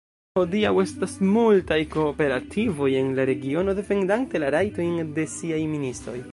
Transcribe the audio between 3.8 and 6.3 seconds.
defendante la rajtojn de siaj ministoj.